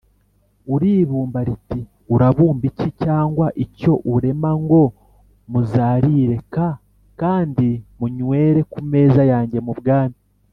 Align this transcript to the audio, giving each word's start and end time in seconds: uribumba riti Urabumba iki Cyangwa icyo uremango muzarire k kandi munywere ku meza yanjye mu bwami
uribumba 0.73 1.39
riti 1.47 1.79
Urabumba 2.13 2.63
iki 2.71 2.89
Cyangwa 3.03 3.45
icyo 3.63 3.93
uremango 4.13 4.81
muzarire 5.51 6.35
k 6.53 6.55
kandi 7.21 7.69
munywere 7.97 8.59
ku 8.71 8.79
meza 8.91 9.21
yanjye 9.31 9.59
mu 9.67 9.73
bwami 9.79 10.17